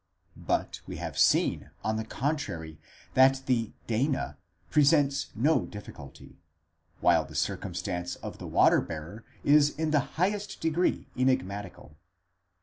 But 0.35 0.81
we 0.87 0.95
have 0.97 1.19
seen, 1.19 1.69
on 1.83 1.95
the 1.95 2.03
contrary, 2.03 2.79
that 3.13 3.43
the 3.45 3.71
δεῖνα 3.87 4.35
presents 4.71 5.27
no 5.35 5.67
difficulty; 5.67 6.39
while 7.01 7.23
the 7.23 7.35
circumstance 7.35 8.15
of 8.15 8.39
the 8.39 8.47
water 8.47 8.81
bearer 8.81 9.23
is 9.43 9.69
in 9.77 9.91
the 9.91 10.17
highest 10.17 10.59
degree 10.59 11.05
enigmatical.? 11.15 11.97